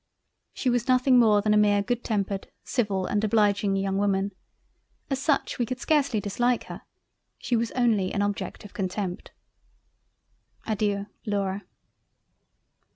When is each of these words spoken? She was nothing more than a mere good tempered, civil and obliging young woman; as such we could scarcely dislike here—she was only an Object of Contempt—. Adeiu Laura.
She 0.53 0.71
was 0.71 0.87
nothing 0.87 1.19
more 1.19 1.43
than 1.43 1.53
a 1.53 1.57
mere 1.57 1.83
good 1.83 2.03
tempered, 2.03 2.47
civil 2.63 3.05
and 3.05 3.23
obliging 3.23 3.75
young 3.75 3.99
woman; 3.99 4.31
as 5.11 5.21
such 5.21 5.59
we 5.59 5.65
could 5.67 5.79
scarcely 5.79 6.19
dislike 6.19 6.63
here—she 6.63 7.55
was 7.55 7.69
only 7.73 8.11
an 8.11 8.23
Object 8.23 8.65
of 8.65 8.73
Contempt—. 8.73 9.29
Adeiu 10.65 11.05
Laura. 11.27 11.61